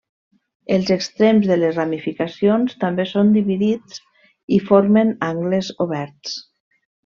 [0.77, 4.03] Els extrems de les ramificacions també són dividits
[4.59, 6.37] i formen angles oberts.